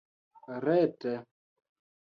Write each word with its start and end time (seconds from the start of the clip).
rete 0.65 1.13